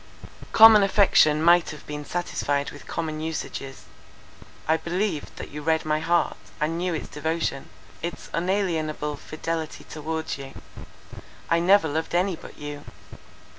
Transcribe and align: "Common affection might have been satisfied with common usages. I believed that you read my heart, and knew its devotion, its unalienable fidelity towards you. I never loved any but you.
"Common 0.51 0.81
affection 0.81 1.43
might 1.43 1.69
have 1.69 1.85
been 1.85 2.03
satisfied 2.05 2.71
with 2.71 2.87
common 2.87 3.19
usages. 3.21 3.83
I 4.67 4.75
believed 4.75 5.35
that 5.35 5.51
you 5.51 5.61
read 5.61 5.85
my 5.85 5.99
heart, 5.99 6.37
and 6.59 6.75
knew 6.79 6.95
its 6.95 7.07
devotion, 7.07 7.69
its 8.01 8.27
unalienable 8.33 9.15
fidelity 9.15 9.83
towards 9.83 10.39
you. 10.39 10.53
I 11.51 11.59
never 11.59 11.87
loved 11.87 12.15
any 12.15 12.35
but 12.35 12.57
you. 12.57 12.83